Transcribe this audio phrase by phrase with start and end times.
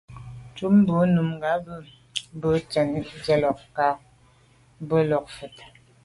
[0.53, 1.79] Tchúp bú nùngà mbə̄ mbà
[2.39, 3.85] bú gə́ tɛ̀ɛ́n sə́’ láà’ ká
[4.87, 5.55] bū làáp vút.